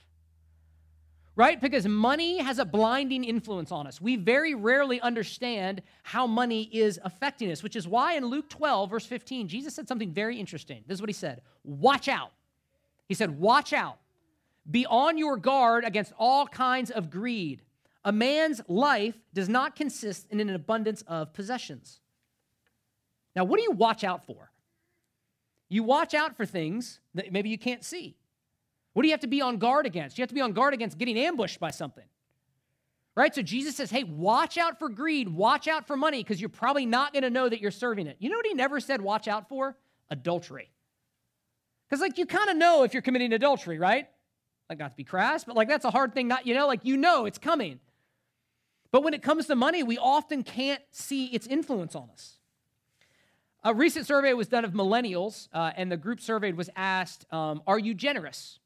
[1.35, 1.59] Right?
[1.59, 3.99] Because money has a blinding influence on us.
[3.99, 8.91] We very rarely understand how money is affecting us, which is why in Luke 12,
[8.91, 10.83] verse 15, Jesus said something very interesting.
[10.85, 12.31] This is what he said Watch out.
[13.07, 13.97] He said, Watch out.
[14.69, 17.63] Be on your guard against all kinds of greed
[18.05, 21.99] a man's life does not consist in an abundance of possessions.
[23.35, 24.51] Now, what do you watch out for?
[25.73, 28.15] You watch out for things that maybe you can't see.
[28.93, 30.19] What do you have to be on guard against?
[30.19, 32.03] You have to be on guard against getting ambushed by something.
[33.15, 33.33] Right?
[33.33, 36.85] So Jesus says, hey, watch out for greed, watch out for money, because you're probably
[36.85, 38.17] not going to know that you're serving it.
[38.19, 39.75] You know what he never said watch out for?
[40.11, 40.69] Adultery.
[41.89, 44.07] Because, like, you kind of know if you're committing adultery, right?
[44.69, 46.81] Like, not to be crass, but like, that's a hard thing, not, you know, like,
[46.83, 47.79] you know it's coming.
[48.91, 52.37] But when it comes to money, we often can't see its influence on us.
[53.65, 57.61] A recent survey was done of millennials, uh, and the group surveyed was asked, um,
[57.65, 58.59] Are you generous?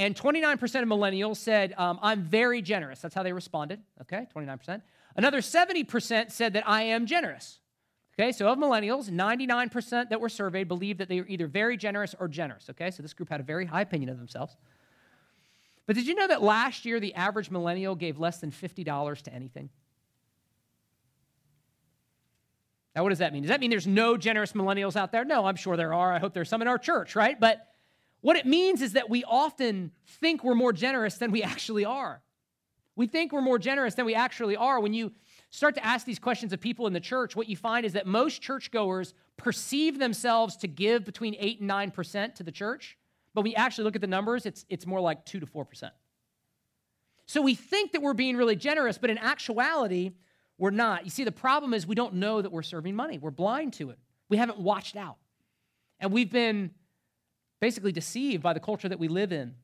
[0.00, 3.00] And 29% of millennials said, um, I'm very generous.
[3.00, 3.82] That's how they responded.
[4.00, 4.80] Okay, 29%.
[5.14, 7.58] Another 70% said that I am generous.
[8.18, 12.14] Okay, so of millennials, 99% that were surveyed believed that they were either very generous
[12.18, 12.70] or generous.
[12.70, 14.56] Okay, so this group had a very high opinion of themselves.
[15.86, 19.34] But did you know that last year the average millennial gave less than $50 to
[19.34, 19.68] anything?
[22.94, 23.42] Now, what does that mean?
[23.42, 25.24] Does that mean there's no generous millennials out there?
[25.24, 26.12] No, I'm sure there are.
[26.12, 27.38] I hope there's some in our church, right?
[27.38, 27.66] But
[28.20, 32.20] what it means is that we often think we're more generous than we actually are.
[32.96, 34.80] We think we're more generous than we actually are.
[34.80, 35.12] When you
[35.50, 38.06] start to ask these questions of people in the church, what you find is that
[38.06, 42.98] most churchgoers perceive themselves to give between 8 and 9% to the church.
[43.32, 45.90] But when you actually look at the numbers, it's, it's more like 2 to 4%.
[47.26, 50.10] So we think that we're being really generous, but in actuality,
[50.60, 51.04] we're not.
[51.04, 53.16] You see, the problem is we don't know that we're serving money.
[53.16, 53.98] We're blind to it.
[54.28, 55.16] We haven't watched out.
[55.98, 56.70] And we've been
[57.60, 59.54] basically deceived by the culture that we live in.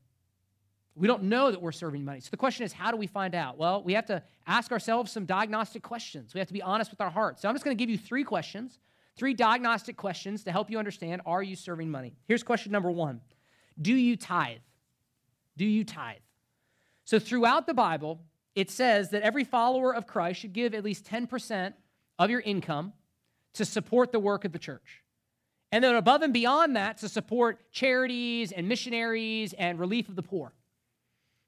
[0.95, 2.19] We don't know that we're serving money.
[2.19, 3.59] So the question is, how do we find out?
[3.59, 6.33] Well, we have to ask ourselves some diagnostic questions.
[6.33, 7.43] We have to be honest with our hearts.
[7.43, 8.79] So I'm just going to give you three questions,
[9.15, 12.15] three diagnostic questions to help you understand are you serving money?
[12.27, 13.21] Here's question number one
[13.79, 14.57] Do you tithe?
[15.57, 16.17] Do you tithe?
[17.05, 18.19] So throughout the Bible,
[18.57, 21.73] it says that every follower of Christ should give at least 10%
[22.17, 22.91] of your income
[23.53, 25.03] to support the work of the church.
[25.71, 30.23] And then above and beyond that, to support charities and missionaries and relief of the
[30.23, 30.53] poor.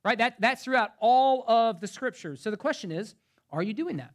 [0.06, 0.20] Right?
[0.20, 2.42] That, that's throughout all of the scriptures.
[2.42, 3.16] So the question is
[3.52, 4.14] are you doing that?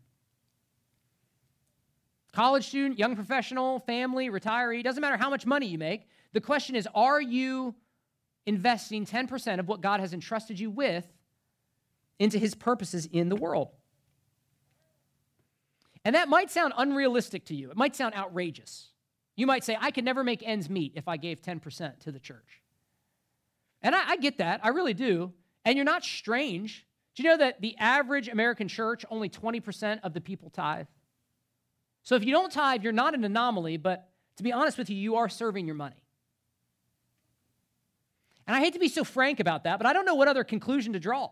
[2.32, 6.06] College student, young professional, family, retiree, doesn't matter how much money you make.
[6.32, 7.74] The question is are you
[8.46, 11.04] investing 10% of what God has entrusted you with
[12.18, 13.68] into his purposes in the world?
[16.04, 17.70] And that might sound unrealistic to you.
[17.70, 18.90] It might sound outrageous.
[19.36, 22.20] You might say, I could never make ends meet if I gave 10% to the
[22.20, 22.62] church.
[23.82, 25.32] And I, I, get that, I really do.
[25.64, 26.86] And you're not strange.
[27.14, 30.86] Do you know that the average American church, only 20% of the people tithe?
[32.02, 34.96] So if you don't tithe, you're not an anomaly, but to be honest with you,
[34.96, 36.02] you are serving your money.
[38.46, 40.44] And I hate to be so frank about that, but I don't know what other
[40.44, 41.30] conclusion to draw.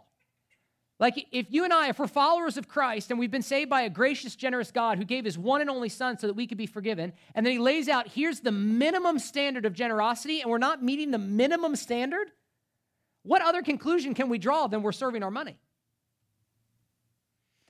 [1.02, 3.82] Like, if you and I, if we're followers of Christ and we've been saved by
[3.82, 6.58] a gracious, generous God who gave his one and only Son so that we could
[6.58, 10.58] be forgiven, and then he lays out, here's the minimum standard of generosity, and we're
[10.58, 12.30] not meeting the minimum standard,
[13.24, 15.58] what other conclusion can we draw than we're serving our money?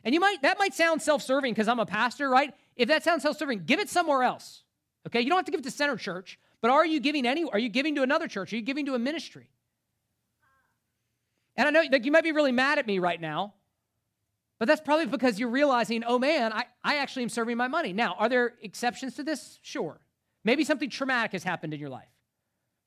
[0.05, 2.53] And you might, that might sound self serving because I'm a pastor, right?
[2.77, 4.63] If that sounds self serving, give it somewhere else.
[5.07, 5.23] Okay?
[5.23, 7.59] You don't have to give it to Center Church, but are you giving any, are
[7.59, 8.53] you giving to another church?
[8.53, 9.49] Are you giving to a ministry?
[11.57, 13.55] And I know like, you might be really mad at me right now,
[14.59, 17.93] but that's probably because you're realizing, oh man, I, I actually am serving my money.
[17.93, 19.59] Now, are there exceptions to this?
[19.63, 20.01] Sure.
[20.45, 22.09] Maybe something traumatic has happened in your life,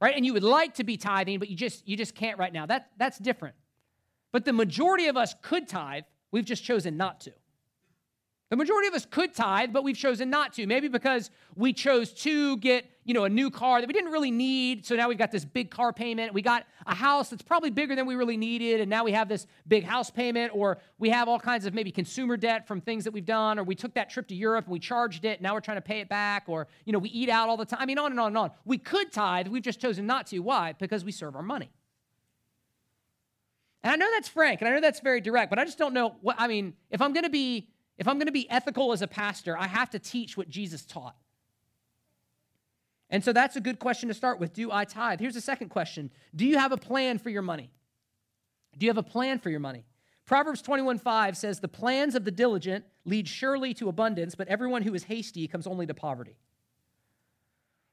[0.02, 0.16] right?
[0.16, 2.66] And you would like to be tithing, but you just you just can't right now.
[2.66, 3.56] That, that's different.
[4.32, 7.34] But the majority of us could tithe, we've just chosen not to.
[8.52, 10.68] The majority of us could tithe, but we've chosen not to.
[10.68, 14.30] Maybe because we chose to get, you know, a new car that we didn't really
[14.30, 14.86] need.
[14.86, 16.32] So now we've got this big car payment.
[16.32, 19.28] We got a house that's probably bigger than we really needed, and now we have
[19.28, 23.04] this big house payment, or we have all kinds of maybe consumer debt from things
[23.06, 25.42] that we've done, or we took that trip to Europe and we charged it, and
[25.42, 27.66] now we're trying to pay it back, or you know, we eat out all the
[27.66, 27.80] time.
[27.82, 28.52] I mean, on and on and on.
[28.64, 30.40] We could tithe, we've just chosen not to.
[30.40, 30.76] Why?
[30.78, 31.72] Because we serve our money.
[33.84, 35.96] And I know that's frank, and I know that's very direct, but I just don't
[35.96, 39.02] know what I mean, if I'm gonna be if I'm going to be ethical as
[39.02, 41.16] a pastor, I have to teach what Jesus taught.
[43.10, 44.54] And so that's a good question to start with.
[44.54, 45.20] Do I tithe?
[45.20, 47.72] Here's the second question Do you have a plan for your money?
[48.78, 49.86] Do you have a plan for your money?
[50.26, 54.82] Proverbs 21 5 says, The plans of the diligent lead surely to abundance, but everyone
[54.82, 56.38] who is hasty comes only to poverty.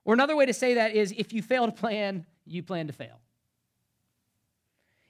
[0.04, 2.92] Or another way to say that is, if you fail to plan, you plan to
[2.92, 3.20] fail.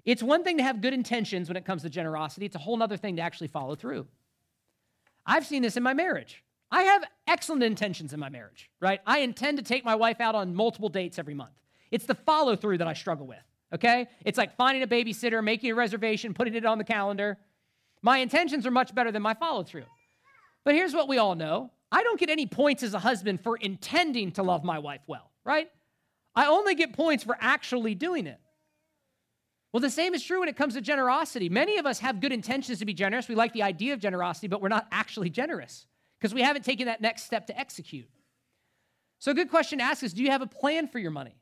[0.05, 2.83] It's one thing to have good intentions when it comes to generosity, it's a whole
[2.83, 4.07] other thing to actually follow through.
[5.27, 6.43] I've seen this in my marriage.
[6.71, 9.01] I have excellent intentions in my marriage, right?
[9.07, 11.53] I intend to take my wife out on multiple dates every month.
[11.91, 13.43] It's the follow through that I struggle with,
[13.75, 14.09] okay?
[14.25, 17.37] It's like finding a babysitter, making a reservation, putting it on the calendar.
[18.01, 19.85] My intentions are much better than my follow through.
[20.65, 23.57] But here's what we all know I don't get any points as a husband for
[23.59, 25.69] intending to love my wife well, right?
[26.35, 28.41] I only get points for actually doing it.
[29.73, 31.49] Well, the same is true when it comes to generosity.
[31.49, 33.27] Many of us have good intentions to be generous.
[33.27, 35.87] We like the idea of generosity, but we're not actually generous
[36.19, 38.09] because we haven't taken that next step to execute.
[39.19, 41.37] So, a good question to ask is Do you have a plan for your money?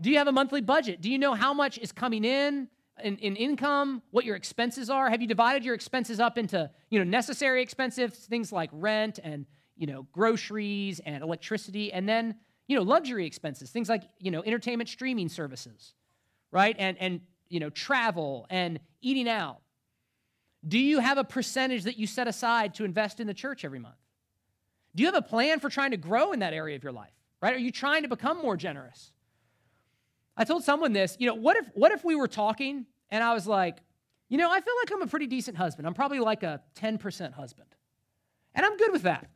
[0.00, 1.00] Do you have a monthly budget?
[1.00, 2.68] Do you know how much is coming in,
[3.02, 5.08] in in, income, what your expenses are?
[5.08, 9.46] Have you divided your expenses up into you know, necessary expenses, things like rent and
[9.76, 12.34] you know, groceries and electricity, and then
[12.68, 15.94] you know, luxury expenses, things like you know, entertainment streaming services?
[16.52, 16.76] Right?
[16.78, 19.58] And, and you know, travel and eating out?
[20.66, 23.78] Do you have a percentage that you set aside to invest in the church every
[23.78, 23.96] month?
[24.94, 27.12] Do you have a plan for trying to grow in that area of your life?
[27.42, 27.54] Right?
[27.54, 29.12] Are you trying to become more generous?
[30.36, 33.34] I told someone this, you know, what if what if we were talking and I
[33.34, 33.78] was like,
[34.28, 35.86] you know, I feel like I'm a pretty decent husband.
[35.86, 37.68] I'm probably like a 10% husband.
[38.54, 39.28] And I'm good with that.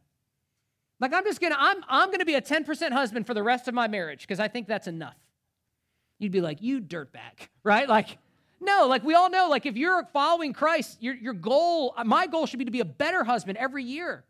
[1.00, 3.74] Like I'm just gonna, I'm I'm gonna be a 10% husband for the rest of
[3.74, 5.16] my marriage because I think that's enough
[6.18, 7.88] you'd be like, you dirtbag, right?
[7.88, 8.18] Like,
[8.60, 12.46] no, like we all know, like if you're following Christ, your, your goal, my goal
[12.46, 14.24] should be to be a better husband every year.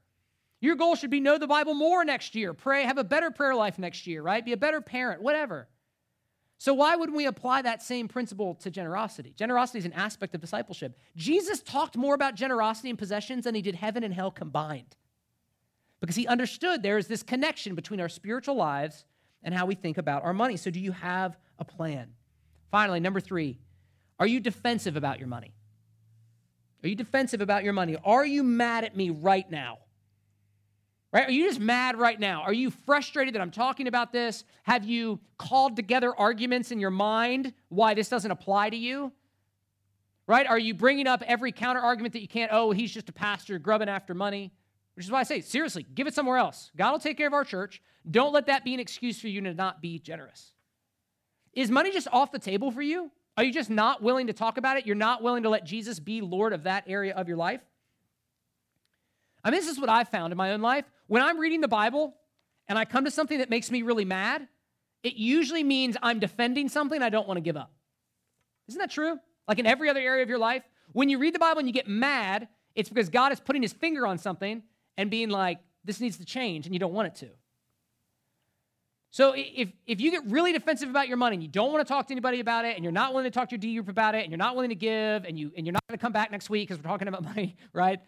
[0.61, 3.55] Your goal should be know the Bible more next year, pray, have a better prayer
[3.55, 4.44] life next year, right?
[4.44, 5.68] Be a better parent, whatever.
[6.59, 9.35] So why wouldn't we apply that same principle to generosity?
[9.37, 10.99] Generosity is an aspect of discipleship.
[11.16, 14.97] Jesus talked more about generosity and possessions than he did heaven and hell combined.
[16.01, 19.05] because he understood there is this connection between our spiritual lives
[19.42, 20.57] and how we think about our money.
[20.57, 22.11] So, do you have a plan?
[22.71, 23.59] Finally, number three,
[24.19, 25.55] are you defensive about your money?
[26.83, 27.97] Are you defensive about your money?
[28.05, 29.79] Are you mad at me right now?
[31.12, 31.29] Right?
[31.29, 32.43] Are you just mad right now?
[32.43, 34.45] Are you frustrated that I'm talking about this?
[34.64, 39.12] Have you called together arguments in your mind why this doesn't apply to you?
[40.27, 40.47] Right?
[40.47, 42.51] Are you bringing up every counter argument that you can't?
[42.53, 44.53] Oh, he's just a pastor grubbing after money.
[44.95, 46.71] Which is why I say, seriously, give it somewhere else.
[46.77, 47.83] God will take care of our church.
[48.11, 50.54] Don't let that be an excuse for you to not be generous.
[51.55, 53.11] Is money just off the table for you?
[53.37, 54.87] Are you just not willing to talk about it?
[54.87, 57.61] You're not willing to let Jesus be Lord of that area of your life?
[59.43, 60.85] I mean, this is what I've found in my own life.
[61.07, 62.14] When I'm reading the Bible
[62.69, 64.49] and I come to something that makes me really mad,
[65.03, 67.73] it usually means I'm defending something I don't want to give up.
[68.69, 69.19] Isn't that true?
[69.47, 70.62] Like in every other area of your life,
[70.93, 73.73] when you read the Bible and you get mad, it's because God is putting his
[73.73, 74.62] finger on something
[74.97, 77.29] and being like, this needs to change, and you don't want it to.
[79.14, 81.88] So if, if you get really defensive about your money and you don't want to
[81.88, 83.88] talk to anybody about it and you're not willing to talk to your D group
[83.88, 86.03] about it and you're not willing to give and, you, and you're not going to
[86.03, 88.00] come back next week because we're talking about money, right?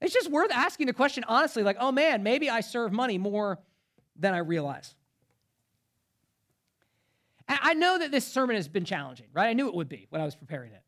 [0.00, 3.58] It's just worth asking the question honestly like, oh man, maybe I serve money more
[4.14, 4.94] than I realize.
[7.48, 9.48] And I know that this sermon has been challenging, right?
[9.48, 10.82] I knew it would be when I was preparing it.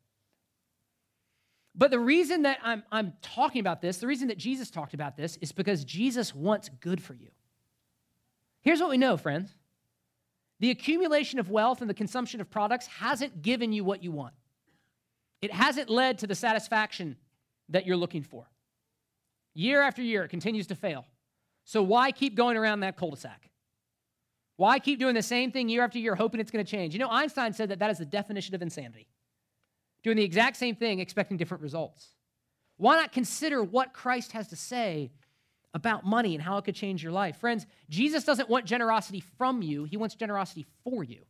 [1.75, 5.17] But the reason that I'm, I'm talking about this, the reason that Jesus talked about
[5.17, 7.27] this, is because Jesus wants good for you.
[8.61, 9.53] Here's what we know, friends
[10.59, 14.33] the accumulation of wealth and the consumption of products hasn't given you what you want.
[15.41, 17.17] It hasn't led to the satisfaction
[17.69, 18.49] that you're looking for.
[19.53, 21.05] Year after year, it continues to fail.
[21.65, 23.49] So why keep going around that cul de sac?
[24.57, 26.93] Why keep doing the same thing year after year, hoping it's going to change?
[26.93, 29.07] You know, Einstein said that that is the definition of insanity.
[30.03, 32.09] Doing the exact same thing, expecting different results.
[32.77, 35.11] Why not consider what Christ has to say
[35.75, 37.37] about money and how it could change your life.
[37.37, 41.21] Friends, Jesus doesn't want generosity from you, He wants generosity for you.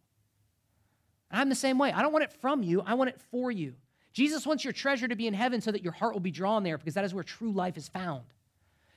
[1.32, 1.92] I'm the same way.
[1.92, 3.74] I don't want it from you, I want it for you.
[4.14, 6.64] Jesus wants your treasure to be in heaven so that your heart will be drawn
[6.64, 8.24] there because that is where true life is found.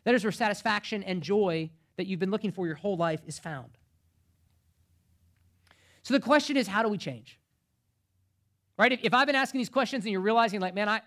[0.05, 3.39] That is where satisfaction and joy that you've been looking for your whole life is
[3.39, 3.71] found.
[6.03, 7.41] So the question is how do we change?
[8.77, 8.97] Right?
[9.03, 11.01] If, I've been asking these questions and you're realizing, like, man, I,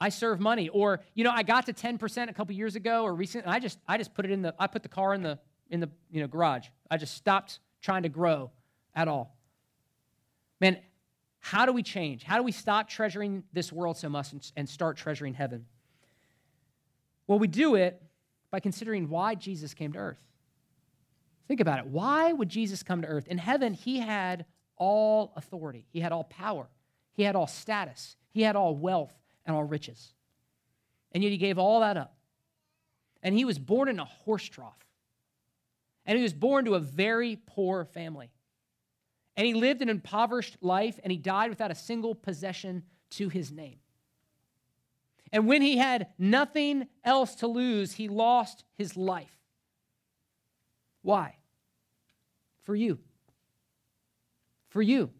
[0.00, 0.68] I serve money.
[0.68, 3.78] Or, you know, I got to 10% a couple years ago or recent, I just
[3.88, 5.38] I just put it in the I put the car in the
[5.70, 6.68] in the you know garage.
[6.90, 8.50] I just stopped trying to grow
[8.94, 9.36] at all.
[10.60, 10.78] Man,
[11.38, 12.24] how do we change?
[12.24, 15.66] How do we stop treasuring this world so much and start treasuring heaven?
[17.26, 18.02] Well, we do it
[18.50, 20.20] by considering why Jesus came to earth.
[21.48, 21.86] Think about it.
[21.86, 23.28] Why would Jesus come to earth?
[23.28, 24.44] In heaven, he had
[24.76, 26.68] all authority, he had all power,
[27.12, 29.14] he had all status, he had all wealth,
[29.46, 30.12] and all riches.
[31.12, 32.16] And yet he gave all that up.
[33.22, 34.84] And he was born in a horse trough.
[36.04, 38.30] And he was born to a very poor family.
[39.36, 43.50] And he lived an impoverished life, and he died without a single possession to his
[43.50, 43.78] name.
[45.32, 49.36] And when he had nothing else to lose, he lost his life.
[51.02, 51.36] Why?
[52.64, 52.98] For you.
[54.70, 55.10] For you.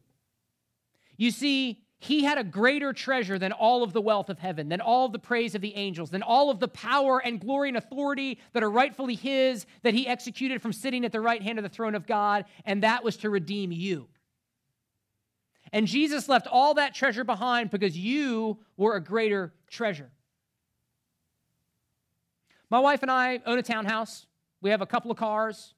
[1.17, 4.81] You see, he had a greater treasure than all of the wealth of heaven, than
[4.81, 7.77] all of the praise of the angels, than all of the power and glory and
[7.77, 11.63] authority that are rightfully his, that he executed from sitting at the right hand of
[11.63, 14.09] the throne of God, and that was to redeem you.
[15.73, 20.11] And Jesus left all that treasure behind because you were a greater treasure.
[22.71, 24.27] My wife and I own a townhouse.
[24.61, 25.75] We have a couple of cars.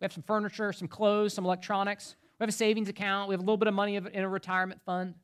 [0.00, 2.16] We have some furniture, some clothes, some electronics.
[2.38, 3.28] We have a savings account.
[3.28, 5.14] We have a little bit of money in a retirement fund.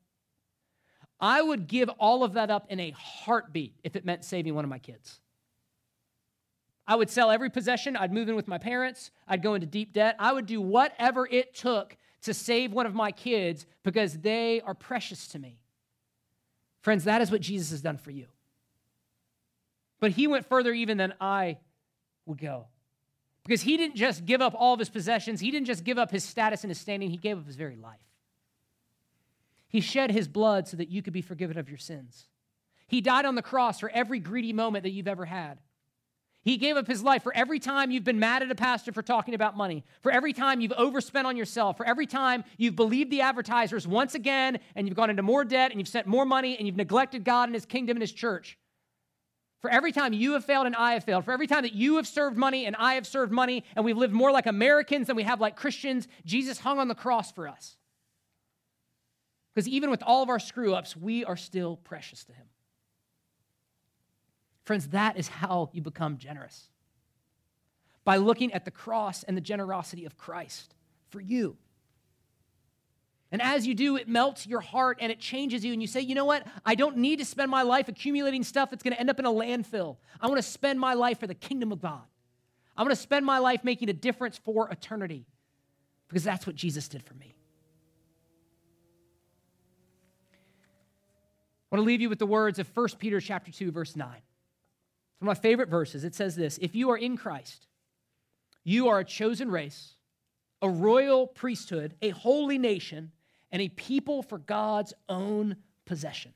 [1.21, 4.65] I would give all of that up in a heartbeat if it meant saving one
[4.65, 5.21] of my kids.
[6.87, 7.97] I would sell every possession.
[7.97, 9.11] I'd move in with my parents.
[9.27, 10.17] I'd go into deep debt.
[10.19, 14.75] I would do whatever it took to save one of my kids because they are
[14.75, 15.59] precious to me.
[16.81, 18.27] Friends, that is what Jesus has done for you.
[20.01, 21.59] But he went further even than I
[22.25, 22.67] would go.
[23.45, 26.11] Because he didn't just give up all of his possessions, he didn't just give up
[26.11, 28.08] his status and his standing, he gave up his very life.
[29.69, 32.29] He shed his blood so that you could be forgiven of your sins.
[32.87, 35.59] He died on the cross for every greedy moment that you've ever had.
[36.43, 39.03] He gave up his life for every time you've been mad at a pastor for
[39.03, 43.11] talking about money, for every time you've overspent on yourself, for every time you've believed
[43.11, 46.57] the advertisers once again and you've gone into more debt and you've spent more money
[46.57, 48.57] and you've neglected God and his kingdom and his church.
[49.61, 51.97] For every time you have failed and I have failed, for every time that you
[51.97, 55.17] have served money and I have served money and we've lived more like Americans than
[55.17, 57.78] we have like Christians, Jesus hung on the cross for us.
[59.59, 62.47] Because even with all of our screw ups, we are still precious to Him.
[64.63, 66.69] Friends, that is how you become generous.
[68.05, 70.75] by looking at the cross and the generosity of Christ
[71.11, 71.57] for you.
[73.33, 75.73] And as you do, it melts your heart and it changes you.
[75.73, 76.47] And you say, you know what?
[76.65, 79.27] I don't need to spend my life accumulating stuff that's going to end up in
[79.27, 79.97] a landfill.
[80.21, 82.01] I want to spend my life for the kingdom of God.
[82.77, 85.27] I want to spend my life making a difference for eternity
[86.09, 87.35] because that's what Jesus did for me.
[91.71, 94.09] I want to leave you with the words of 1 Peter chapter 2 verse 9.
[94.09, 96.05] It's one of my favorite verses.
[96.05, 97.67] It says this, if you are in Christ,
[98.65, 99.95] you are a chosen race,
[100.63, 103.13] a royal priesthood, a holy nation,
[103.51, 106.33] and a people for God's own possession.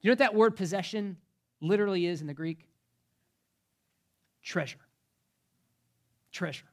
[0.00, 1.16] You know what that word possession
[1.60, 2.68] literally is in the Greek?
[4.42, 4.78] Treasure.
[6.30, 6.66] Treasure.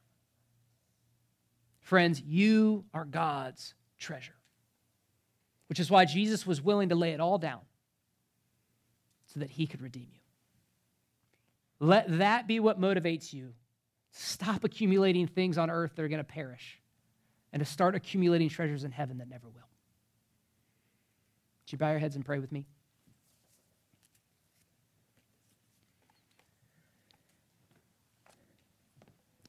[1.80, 4.34] Friends, you are God's treasure,
[5.72, 7.62] which is why Jesus was willing to lay it all down
[9.24, 10.20] so that he could redeem you.
[11.80, 13.54] Let that be what motivates you.
[14.10, 16.78] Stop accumulating things on earth that are going to perish
[17.54, 19.54] and to start accumulating treasures in heaven that never will.
[21.64, 22.66] Would you bow your heads and pray with me?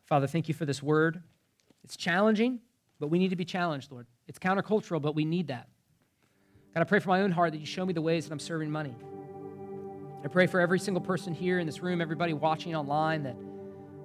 [0.06, 1.22] Father, thank you for this word.
[1.84, 2.60] It's challenging,
[2.98, 4.08] but we need to be challenged, Lord.
[4.30, 5.68] It's countercultural, but we need that.
[6.74, 8.40] God, I pray for my own heart that you show me the ways that I'm
[8.40, 8.96] serving money.
[10.24, 13.36] I pray for every single person here in this room, everybody watching online, that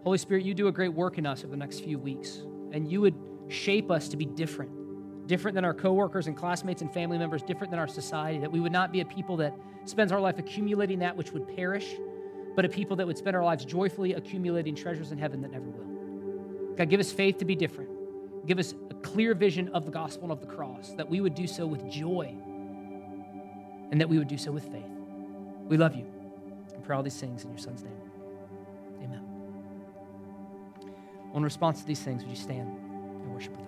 [0.04, 2.42] Holy Spirit, you do a great work in us over the next few weeks,
[2.72, 3.14] and you would
[3.48, 7.70] shape us to be different, different than our coworkers and classmates and family members, different
[7.70, 9.54] than our society, that we would not be a people that
[9.86, 11.86] spends our life accumulating that which would perish,
[12.54, 15.70] but a people that would spend our lives joyfully accumulating treasures in heaven that never
[15.70, 16.74] will.
[16.76, 17.88] God, give us faith to be different.
[18.44, 21.34] Give us a clear vision of the gospel and of the cross, that we would
[21.34, 22.36] do so with joy
[23.90, 24.84] and that we would do so with faith.
[25.68, 26.06] We love you
[26.74, 28.00] and pray all these things in your son's name.
[29.02, 29.22] Amen.
[31.34, 32.68] In response to these things, would you stand?
[32.68, 33.67] And worship with